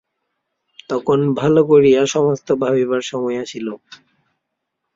তখন 0.89 1.19
ভালো 1.35 1.61
করিয়া 1.63 2.01
সমস্ত 2.05 2.47
ভাবিবার 2.61 3.01
সময় 3.01 3.37
আসিল। 3.39 3.67